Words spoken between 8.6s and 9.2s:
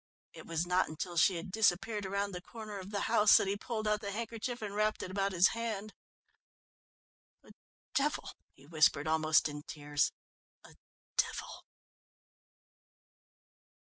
whimpered,